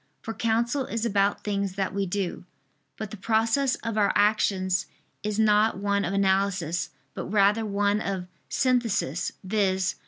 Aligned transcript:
For 0.23 0.33
counsel 0.33 0.85
is 0.87 1.05
about 1.05 1.43
things 1.43 1.73
that 1.73 1.93
we 1.93 2.07
do. 2.07 2.43
But 2.97 3.11
the 3.11 3.17
process 3.17 3.75
of 3.83 3.99
our 3.99 4.11
actions 4.15 4.87
is 5.21 5.37
not 5.37 5.77
one 5.77 6.05
of 6.05 6.11
analysis, 6.11 6.89
but 7.13 7.27
rather 7.27 7.67
one 7.67 8.01
of 8.01 8.25
synthesis, 8.49 9.31
viz. 9.43 9.93